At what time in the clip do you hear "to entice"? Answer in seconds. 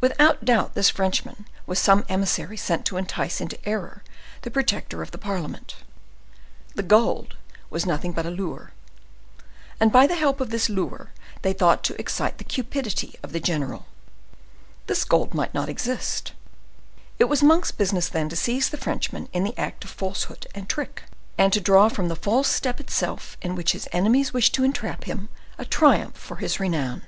2.86-3.38